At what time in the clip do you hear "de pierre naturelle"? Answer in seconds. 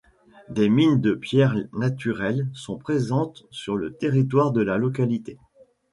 0.99-2.47